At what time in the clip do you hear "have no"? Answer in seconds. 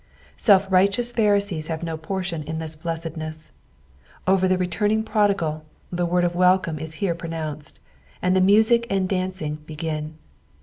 1.67-1.95